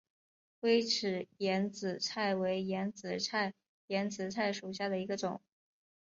[0.61, 5.39] 微齿眼子菜为眼子菜科眼子菜属下的一个种。